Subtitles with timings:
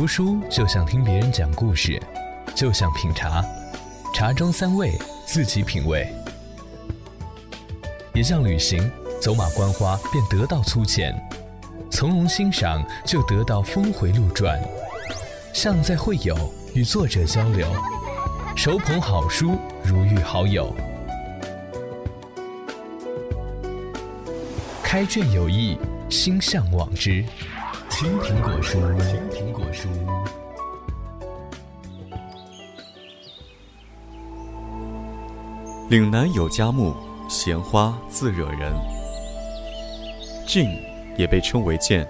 [0.00, 2.00] 读书就像听别人讲故事，
[2.54, 3.44] 就像品茶，
[4.14, 6.06] 茶中三味，自己品味；
[8.14, 8.90] 也像旅行，
[9.20, 11.14] 走马观花便得到粗浅，
[11.90, 14.58] 从容欣赏就得到峰回路转；
[15.52, 16.34] 像在会友，
[16.72, 17.70] 与作者交流，
[18.56, 20.74] 手捧好书如遇好友。
[24.82, 25.76] 开卷有益，
[26.08, 27.22] 心向往之。
[28.00, 29.86] 青苹果书，青苹果书。
[35.90, 36.94] 岭南有佳木，
[37.28, 38.72] 闲花自惹人。
[40.46, 40.64] 镜
[41.18, 42.08] 也被称为剑，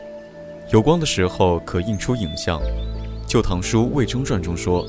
[0.73, 2.61] 有光的时候可映出影像。
[3.27, 4.87] 《旧唐书·魏征传》中说：“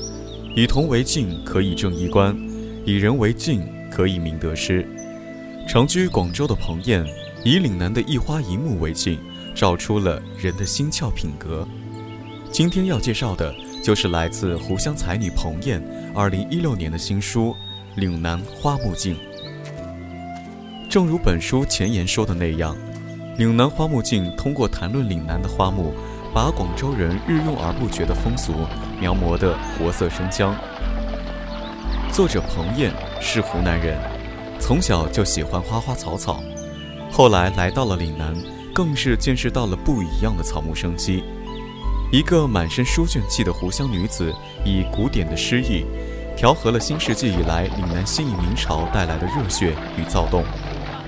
[0.54, 2.32] 以铜为镜，可以正衣冠；
[2.86, 4.86] 以人为镜，可以明得失。”
[5.66, 7.04] 常居广州的彭晏，
[7.42, 9.18] 以岭南的一花一木为镜。
[9.54, 11.66] 照出了人的心窍品格。
[12.50, 15.82] 今天要介绍的就是来自湖湘才女彭燕
[16.14, 17.54] 二零一六年的新书
[18.00, 19.14] 《岭南花木镜》。
[20.88, 22.76] 正如本书前言说的那样，
[23.38, 25.94] 《岭南花木镜》通过谈论岭南的花木，
[26.34, 28.52] 把广州人日用而不绝的风俗
[29.00, 30.54] 描摹得活色生香。
[32.12, 33.98] 作者彭燕是湖南人，
[34.60, 36.42] 从小就喜欢花花草草，
[37.10, 38.36] 后来来到了岭南。
[38.74, 41.22] 更是见识到了不一样的草木生机。
[42.10, 44.34] 一个满身书卷气的湖湘女子，
[44.64, 45.86] 以古典的诗意，
[46.36, 50.44] 调和了新世纪以来岭南新颖明朝带来的热血与躁动，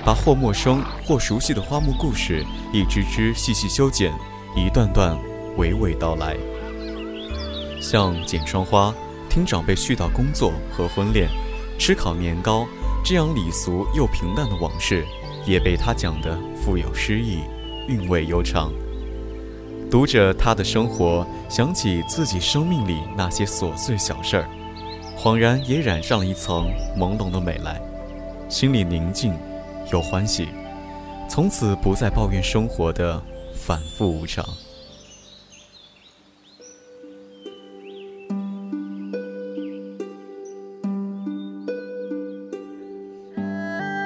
[0.02, 2.42] 把或陌生或熟悉的花木故事，
[2.72, 4.12] 一支支细细修剪，
[4.56, 5.14] 一段段
[5.58, 6.36] 娓娓道来。
[7.82, 8.94] 像剪窗花、
[9.28, 11.28] 听长辈絮叨工作和婚恋、
[11.78, 12.66] 吃烤年糕
[13.04, 15.04] 这样礼俗又平淡的往事，
[15.44, 17.40] 也被她讲得富有诗意。
[17.88, 18.72] 韵味悠长，
[19.90, 24.48] 读着他的生活，想起自己生命里那些琐碎小事儿，
[25.18, 27.80] 恍然也染上了一层朦胧的美来，
[28.48, 29.34] 心里宁静
[29.92, 30.48] 又欢喜，
[31.28, 33.22] 从此不再抱怨生活的
[33.54, 34.44] 反复无常。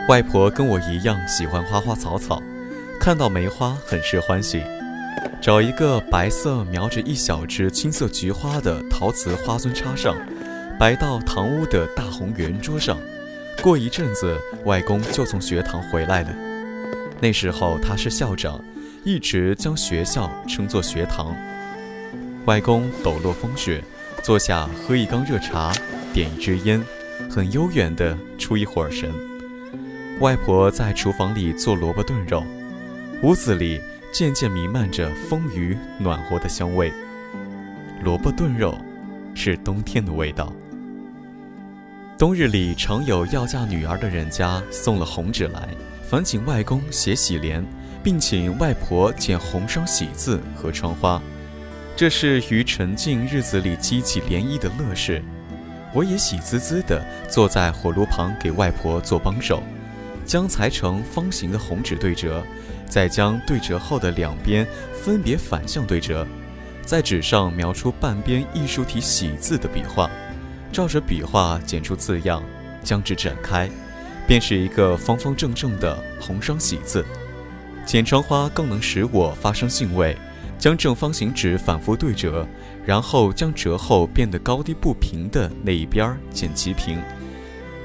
[0.08, 2.40] 外婆跟我一样喜欢花花草草。
[3.00, 4.62] 看到梅花很是欢喜，
[5.40, 10.14] 找一个白色描着一小枝青色菊花的陶瓷花樽插上，
[10.78, 12.98] 摆到堂屋的大红圆桌上。
[13.62, 16.28] 过一阵子，外公就从学堂回来了。
[17.20, 18.62] 那时候他是校长，
[19.04, 21.34] 一直将学校称作学堂。
[22.44, 23.82] 外公抖落风雪，
[24.22, 25.72] 坐下喝一缸热茶，
[26.12, 26.84] 点一支烟，
[27.30, 29.10] 很悠远地出一会儿神。
[30.20, 32.44] 外婆在厨房里做萝卜炖肉。
[33.22, 33.80] 屋子里
[34.12, 36.92] 渐渐弥漫着丰腴暖和的香味。
[38.04, 38.78] 萝卜炖肉
[39.34, 40.52] 是冬天的味道。
[42.16, 45.68] 冬日里常有要嫁女儿的人家送了红纸来，
[46.08, 47.64] 烦请外公写喜联，
[48.04, 51.20] 并请外婆剪红双喜字和窗花。
[51.96, 55.20] 这是于沉静日子里激起涟漪的乐事。
[55.92, 59.60] 我也喜滋滋地坐在火炉旁给外婆做帮手，
[60.24, 62.44] 将裁成方形的红纸对折。
[62.88, 66.26] 再将对折后的两边分别反向对折，
[66.82, 70.10] 在纸上描出半边艺术体“喜”字的笔画，
[70.72, 72.42] 照着笔画剪出字样，
[72.82, 73.68] 将纸展开，
[74.26, 77.04] 便是一个方方正正的红双喜字。
[77.84, 80.16] 剪窗花更能使我发生兴味，
[80.58, 82.46] 将正方形纸反复对折，
[82.84, 86.98] 然后将折后变得高低不平的那一边剪齐平，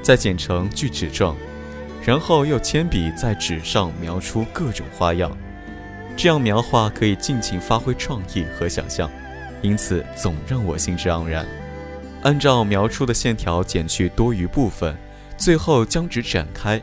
[0.02, 1.36] 再剪成锯齿状。
[2.06, 5.32] 然后又铅笔在纸上描出各种花样，
[6.18, 9.10] 这样描画可以尽情发挥创意和想象，
[9.62, 11.48] 因此总让我兴致盎然。
[12.24, 14.98] 按照描出的线条剪去多余部分，
[15.38, 16.82] 最后将纸展开，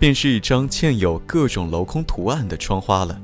[0.00, 3.20] 便是一张嵌有各种镂空图案的窗花了。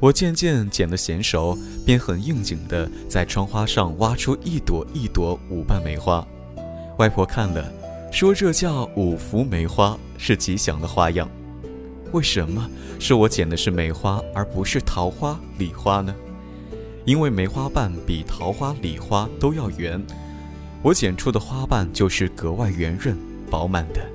[0.00, 1.56] 我渐渐剪得娴熟，
[1.86, 6.26] 便很应景地在窗花上挖出一朵一朵五瓣梅花。
[6.98, 7.81] 外婆看了。
[8.12, 11.26] 说这叫五福梅花，是吉祥的花样。
[12.12, 12.70] 为什么
[13.00, 16.14] 说我剪的是梅花，而不是桃花、李花呢？
[17.06, 20.00] 因为梅花瓣比桃花、李花都要圆，
[20.82, 23.16] 我剪出的花瓣就是格外圆润、
[23.50, 24.06] 饱满的。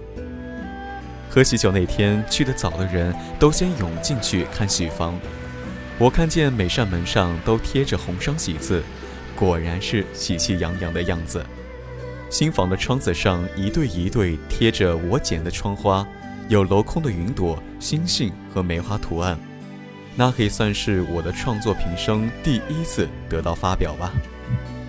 [1.27, 5.19] 喝喜酒那天去的早的人都先涌进去看喜房，
[5.97, 8.83] 我看见每扇门上都贴着红双喜字，
[9.35, 11.44] 果然是喜气洋洋的样子。
[12.29, 16.06] 新房的窗子上一对一对贴着我剪的窗花，
[16.50, 19.38] 有镂空的云朵、星星和梅花图案。
[20.15, 24.12] 那可以算是我的创作平生第一次得到发表吧。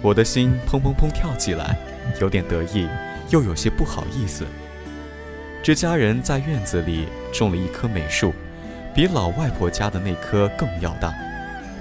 [0.03, 1.79] 我的心砰砰砰跳起来，
[2.21, 2.89] 有点得意，
[3.31, 4.45] 又有些不好意思。
[5.63, 8.33] 这家人在院子里种了一棵美树，
[8.95, 11.13] 比老外婆家的那棵更要大。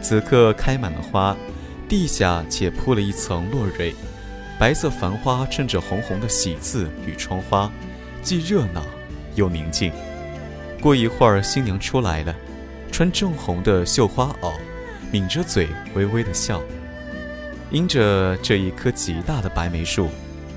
[0.02, 1.36] 此刻开满了花，
[1.88, 3.96] 地下且铺了一层落蕊，
[4.60, 7.72] 白色繁花衬着红红的喜字与窗花，
[8.24, 8.84] 既热闹
[9.36, 9.92] 又宁静。
[10.82, 12.36] 过一会儿，新娘出来了，
[12.92, 14.54] 穿正红的绣花袄，
[15.12, 16.62] 抿着嘴微微的笑。
[17.70, 20.10] 因着这一棵极大的白梅树，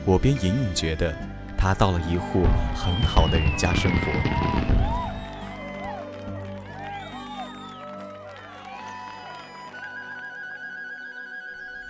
[0.07, 1.15] 我便隐隐觉得，
[1.59, 2.45] 她到了一户
[2.75, 5.00] 很好的人家生活。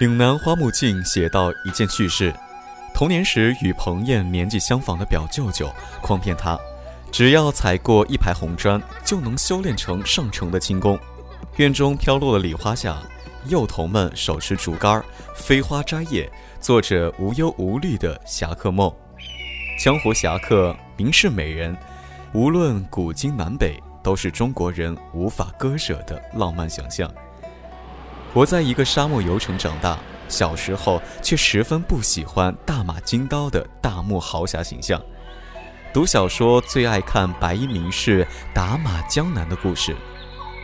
[0.01, 2.33] 岭南花木镜写到一件趣事：
[2.95, 5.71] 童年时与彭燕年纪相仿的表舅舅
[6.03, 6.59] 诓骗他，
[7.13, 10.99] 只要踩过一排红砖，就能修炼成上乘的轻功。
[11.57, 12.97] 院中飘落的礼花下，
[13.45, 15.05] 幼童们手持竹竿，
[15.35, 16.33] 飞花摘叶，
[16.63, 18.91] 做着无忧无虑的侠客梦。
[19.79, 21.77] 江湖侠客，名士美人，
[22.33, 27.07] 无论古今南北，都是中国人无法割舍的浪漫想象。
[28.33, 29.99] 我在一个沙漠游城长大，
[30.29, 35.03] 小时候却十分不喜欢大马金刀的大漠豪侠形象。
[35.93, 38.25] 读小说最爱看白衣名士
[38.55, 39.97] 打马江南的故事，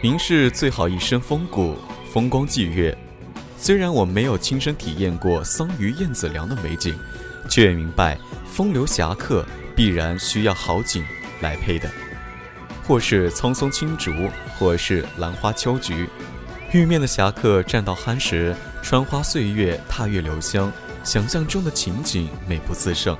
[0.00, 1.76] 名士最好一身风骨，
[2.12, 2.96] 风光霁月。
[3.58, 6.96] 虽然我没有亲身体验过桑榆燕子梁的美景，
[7.50, 11.04] 却也明白风流侠客必然需要好景
[11.40, 11.90] 来配的，
[12.86, 14.12] 或是苍松青竹，
[14.56, 16.08] 或是兰花秋菊。
[16.72, 20.70] 玉面的侠客站到酣时，穿花岁月，踏月留香，
[21.04, 23.16] 想象中的情景美不自胜。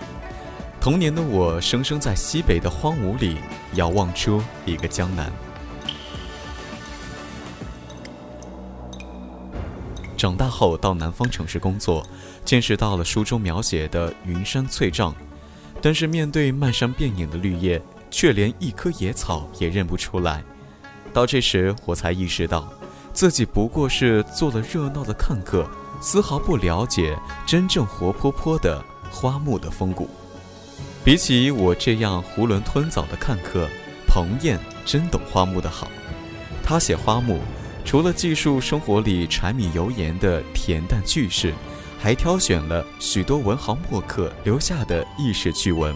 [0.80, 3.38] 童年的我，生生在西北的荒芜里
[3.74, 5.30] 遥望出一个江南。
[10.16, 12.04] 长大后到南方城市工作，
[12.44, 15.14] 见识到了书中描写的云山翠嶂，
[15.80, 20.42] 但是面对漫山遍野的绿叶，却连一棵野草也认不出来。
[21.12, 22.68] 到这时，我才意识到。
[23.16, 25.66] 自己不过是做了热闹的看客，
[26.02, 30.10] 丝毫不了解真正活泼泼的花木的风骨。
[31.02, 33.66] 比起我这样囫囵吞枣的看客，
[34.06, 35.88] 彭燕真懂花木的好。
[36.62, 37.40] 他写花木，
[37.86, 41.54] 除了记述生活里柴米油盐的恬淡趣事，
[41.98, 45.94] 还挑选了许多文豪墨客留下的轶事趣闻。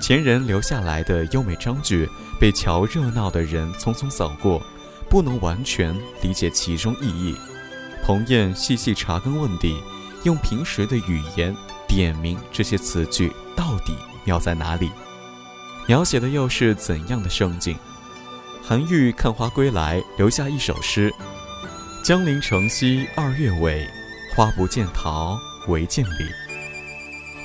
[0.00, 2.08] 前人留下来的优美章句，
[2.40, 4.62] 被瞧热闹的人匆匆扫过。
[5.08, 7.34] 不能完全理解其中意义。
[8.04, 9.76] 彭燕细细查根问底，
[10.24, 11.54] 用平时的语言
[11.86, 13.94] 点明这些词句到底
[14.24, 14.90] 妙在哪里，
[15.86, 17.76] 描写的又是怎样的盛景。
[18.62, 21.12] 韩愈看花归来，留下一首诗
[22.04, 23.88] ：“江陵城西二月尾，
[24.34, 25.38] 花不见桃，
[25.68, 26.30] 唯见李。”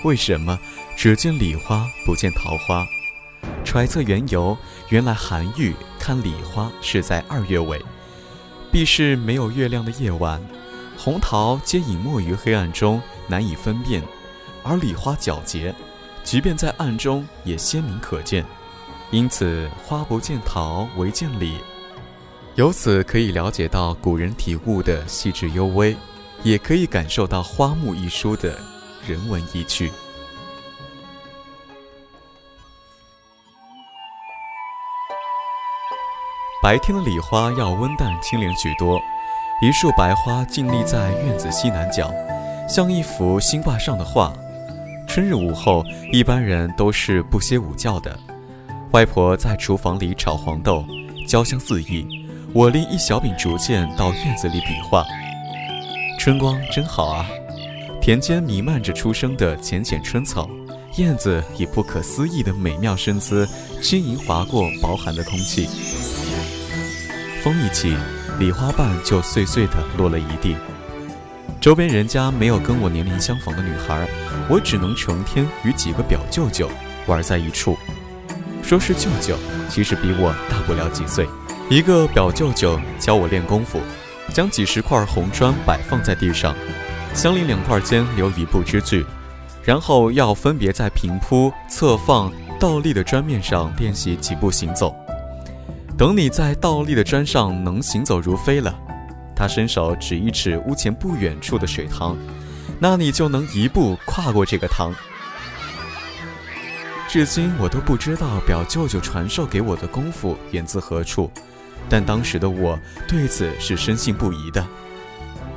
[0.04, 0.60] 为什么
[0.98, 2.86] 只见李花不见桃花？
[3.64, 4.58] 揣测缘由，
[4.90, 7.84] 原来韩愈看李花是在二月尾，
[8.72, 10.42] 必是没有月亮的夜晚，
[10.98, 14.02] 红桃皆隐没于黑暗中，难以分辨；
[14.64, 15.74] 而李花皎洁，
[16.24, 18.46] 即便在暗中也鲜明可见。
[19.10, 21.58] 因此，花不见桃，唯见李。
[22.56, 25.96] 由此可以了解到古人体悟的细致幽微，
[26.44, 28.60] 也可以感受到《花木》一书的
[29.08, 29.92] 人文意趣。
[36.64, 38.98] 白天的礼花要温淡清灵许多，
[39.62, 42.10] 一束白花静立在院子西南角，
[42.70, 44.32] 像一幅新挂上的画。
[45.06, 48.18] 春日午后，一般人都是不歇午觉的。
[48.94, 50.86] 外婆在厨房里炒黄豆，
[51.28, 52.08] 焦香四溢。
[52.54, 55.04] 我拎一小柄竹剑到院子里比划。
[56.18, 57.26] 春光真好啊！
[58.00, 60.50] 田间弥漫着初生的浅浅春草，
[60.96, 63.46] 燕子以不可思议的美妙身姿
[63.82, 65.68] 轻盈划过薄寒的空气。
[67.44, 67.94] 风一起，
[68.40, 70.56] 礼花瓣就碎碎的落了一地。
[71.60, 74.08] 周边人家没有跟我年龄相仿的女孩，
[74.48, 76.72] 我只能成天与几个表舅舅
[77.06, 77.78] 玩在一处。
[78.62, 79.36] 说是舅舅，
[79.70, 81.28] 其实比我大不了几岁。
[81.70, 83.82] 一个表舅舅教我练功夫，
[84.34, 86.56] 将几十块红砖摆放在地上，
[87.14, 89.06] 相邻两块间留一步之距，
[89.66, 94.96] 然后要分别在平铺、侧放、倒立的砖面上练习几步行走。
[95.96, 98.74] 等你在倒立的砖上能行走如飞了，
[99.36, 102.18] 他伸手指一指屋前不远处的水塘，
[102.80, 104.94] 那你就能一步跨过这个塘。
[107.08, 111.30] 至今我都不知道表舅舅传授给我的功夫源自何处，
[111.88, 114.66] 但当时的我对此是深信不疑的。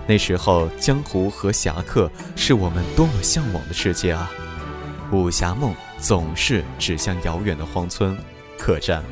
[0.06, 4.30] 那时候，江湖和侠客是我们多么向往的世界啊！
[5.10, 8.16] 武侠梦总是指向遥远的荒村、
[8.58, 9.02] 客栈，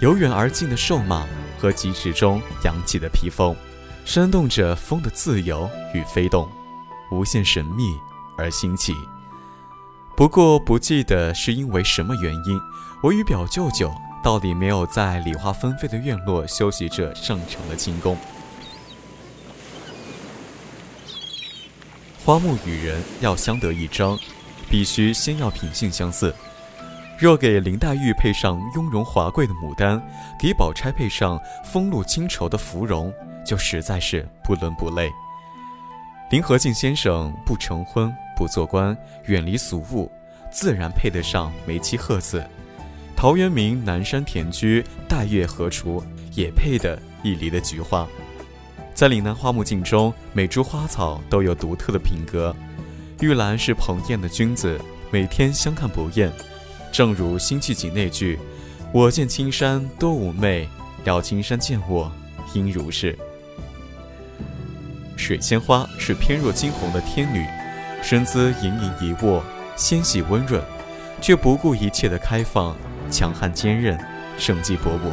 [0.00, 1.26] 由远而近的瘦马
[1.58, 3.54] 和疾驰中扬起的披风，
[4.04, 6.48] 煽动着风的自由与飞动，
[7.10, 7.98] 无限神秘
[8.36, 8.94] 而新奇。
[10.16, 12.60] 不过，不记得是因为什么原因，
[13.02, 18.16] 我与表舅舅到底没有在礼花纷飞的院落休息着上场的进宫。
[22.24, 24.16] 花木与人要相得益彰，
[24.70, 26.32] 必须先要品性相似。
[27.18, 30.00] 若给林黛玉配上雍容华贵的牡丹，
[30.38, 33.12] 给宝钗配上风露清愁的芙蓉，
[33.44, 35.10] 就实在是不伦不类。
[36.30, 40.08] 林和靖先生不成婚不做官，远离俗物，
[40.52, 42.40] 自然配得上梅妻鹤子。
[43.16, 46.00] 陶渊明南山田居，待月荷锄，
[46.34, 48.06] 也配得一篱的菊花。
[48.94, 52.54] 在岭南花木镜中，每株花草都有独特的品格。
[53.20, 56.30] 玉兰是彭艳的君子，每天相看不厌。
[56.90, 58.38] 正如辛弃疾那句
[58.92, 60.68] ：“我见青山多妩媚，
[61.04, 62.10] 料青山见我
[62.54, 63.16] 应如是。”
[65.16, 67.44] 水仙花是翩若惊鸿的天女，
[68.02, 69.42] 身姿盈盈一握，
[69.76, 70.62] 纤细温润，
[71.20, 72.76] 却不顾一切的开放，
[73.10, 73.98] 强悍坚韧，
[74.38, 75.12] 生机勃勃。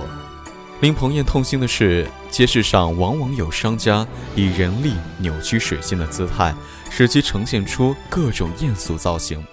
[0.82, 4.06] 令彭艳痛心的是，街市上往往有商家
[4.36, 6.54] 以人力扭曲水仙的姿态，
[6.90, 9.44] 使其呈现出各种艳俗造型，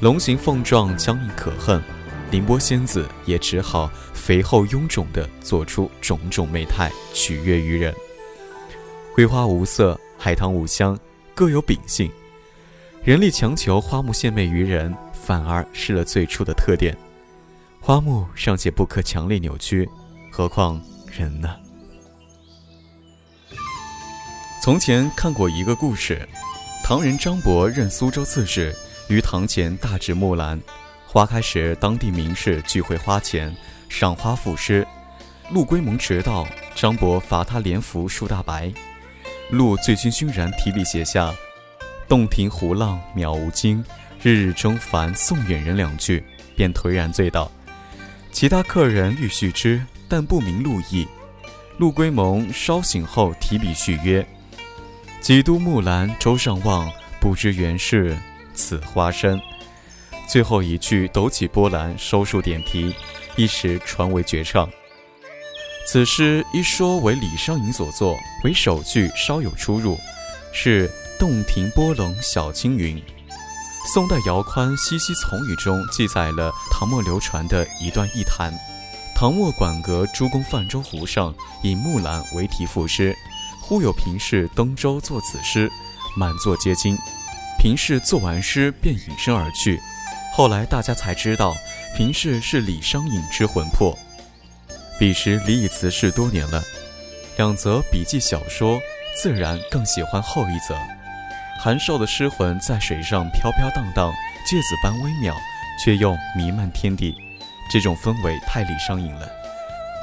[0.00, 1.82] 龙形凤状，僵硬可恨。
[2.30, 7.92] 凌波仙子也只好肥厚臃肿地做出种种媚态，取悦于人。
[9.14, 10.96] 桂花无色，海棠无香，
[11.34, 12.08] 各有秉性。
[13.02, 16.96] 人力强求花木献媚于人，反而失了最初的特点。
[17.80, 19.88] 花木尚且不可强烈扭曲。
[20.30, 21.56] 何况人呢？
[24.62, 26.28] 从前看过一个故事，
[26.84, 28.76] 唐人张伯任苏州刺史，
[29.08, 30.60] 于堂前大植木兰，
[31.06, 33.54] 花开时当地名士聚会花前，
[33.88, 34.86] 赏花赋诗。
[35.50, 38.70] 陆龟蒙迟到，张伯罚他连服数大白。
[39.50, 41.34] 陆醉醺醺然提笔写下
[42.06, 43.82] “洞庭湖浪渺无惊，
[44.22, 46.22] 日日征帆送远人”两句，
[46.54, 47.50] 便颓然醉倒。
[48.30, 49.82] 其他客人欲续之。
[50.10, 51.06] 但不明路意，
[51.76, 54.26] 陆龟蒙稍醒后提笔续曰
[55.20, 58.16] ：“几度木兰舟上望，不知原是
[58.58, 59.40] 此花生。”
[60.28, 62.94] 最后一句抖起波澜，收束点题，
[63.36, 64.68] 一时传为绝唱。
[65.86, 69.96] 此诗一说为李商隐所作，为首句稍有出入，
[70.52, 73.02] 是“洞庭波冷晓青云”。
[73.94, 78.52] 宋代姚宽《西溪从语》中记载了唐末流传的一段异谈。
[79.14, 83.16] 唐末馆阁诸公泛舟湖上，以木兰为题赋诗。
[83.62, 85.70] 忽有平士登舟作此诗，
[86.14, 86.98] 满座皆惊。
[87.58, 89.80] 平氏作完诗便隐身而去。
[90.32, 91.56] 后来大家才知道，
[91.96, 93.98] 平氏是李商隐之魂魄。
[94.98, 96.62] 彼时李已辞世多年了，
[97.36, 98.80] 两则笔记小说，
[99.20, 100.78] 自然更喜欢后一则。
[101.60, 104.12] 韩寿的诗魂在水上飘飘荡荡，
[104.46, 105.34] 芥子般微渺，
[105.84, 107.12] 却又弥漫天地。
[107.70, 109.28] 这种氛围太李商隐了，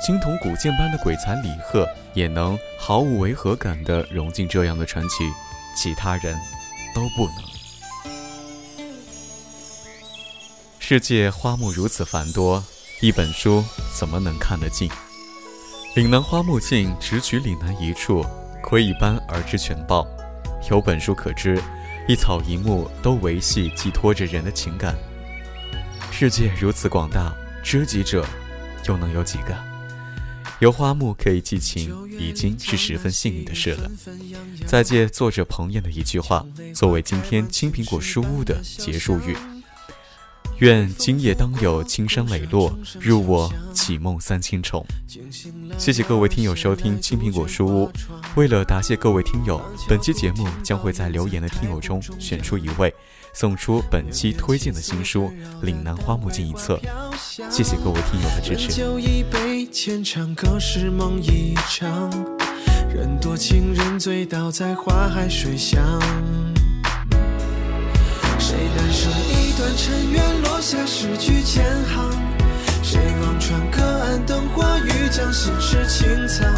[0.05, 5.31] 青铜古剑般的鬼才李贺也能毫无违和感地融进这样的传奇，
[5.75, 6.38] 其他人
[6.95, 7.35] 都不能。
[10.79, 12.63] 世界花木如此繁多，
[13.01, 14.89] 一本书怎么能看得尽？
[15.95, 18.25] 岭南花木尽，只取岭南一处，
[18.63, 20.07] 窥一斑而知全豹。
[20.71, 21.61] 有本书可知，
[22.07, 24.95] 一草一木都维系寄托着人的情感。
[26.11, 27.35] 世界如此广大。
[27.63, 28.23] 知己者，
[28.87, 29.75] 又能有几个？
[30.59, 33.91] 有花木可以寄情，已经是十分幸运的事了。
[34.65, 39.35] 再借作者彭燕的一句话，作为今天青苹果书屋的结束语：
[40.59, 44.85] 愿今夜当有青山磊落，入我绮梦三千重。
[45.77, 47.91] 谢谢各位听友收听青苹果书屋。
[48.35, 52.93] 为了答谢各位听友，本期节目将会在留言的听友中选出一位。
[53.33, 55.29] 送出本期推荐的新书
[55.62, 56.79] 《岭南花木尽》一册，
[57.51, 58.81] 谢谢各位听友的支持。
[59.75, 62.10] 浅唱歌是梦一场，
[62.88, 65.77] 人多情人醉倒在花海水乡。
[68.39, 72.10] 谁难舍一段尘缘，落下诗句千行？
[72.82, 76.54] 谁望穿隔岸灯火，欲将心事轻藏？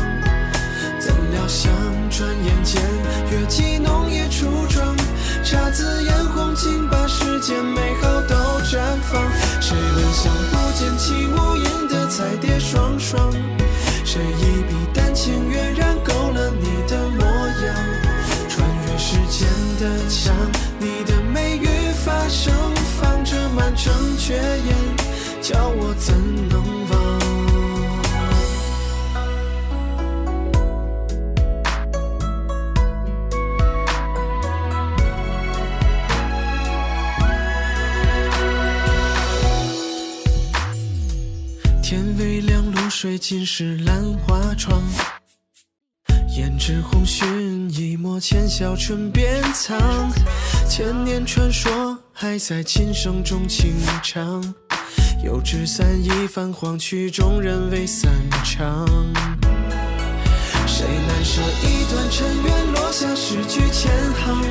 [25.47, 26.13] 叫我怎
[26.49, 27.19] 能忘？
[41.81, 44.83] 天微亮，露水浸湿兰花窗。
[46.35, 50.11] 胭脂红熏一抹浅笑唇边藏，
[50.67, 53.73] 千年传说还在琴声中轻
[54.03, 54.43] 唱。
[55.23, 58.11] 油纸伞已泛黄，曲终人未散
[58.43, 58.85] 场。
[60.67, 64.43] 谁难舍一段尘缘，落下诗句千行？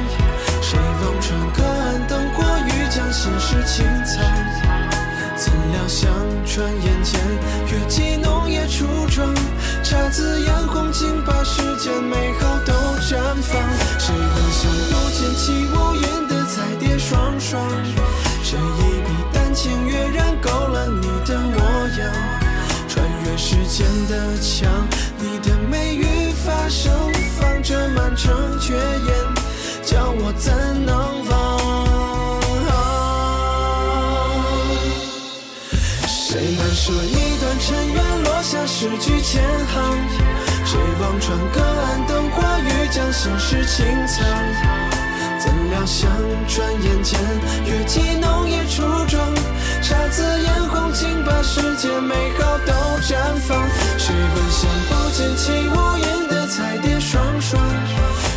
[36.76, 39.98] 说一段尘缘，落下诗句千行？
[40.66, 44.22] 谁望穿隔岸灯火，欲将心事轻藏？
[45.40, 46.10] 怎料想，
[46.46, 47.18] 转眼间
[47.64, 49.34] 月季浓叶初妆，
[49.82, 53.16] 姹紫嫣红竟把世间美好都绽
[53.48, 53.66] 放。
[53.96, 57.58] 谁闻香不见起舞音的彩蝶双双？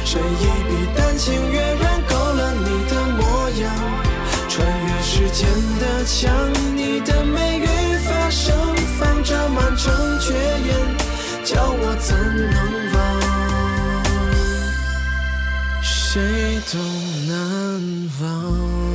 [0.05, 3.69] 谁一笔丹青跃然勾勒你的模样？
[4.47, 5.45] 穿越时间
[5.77, 6.31] 的墙，
[6.75, 7.48] 你的美
[11.99, 12.57] 怎能
[12.93, 12.99] 忘？
[15.81, 16.79] 谁都
[17.27, 18.88] 难忘。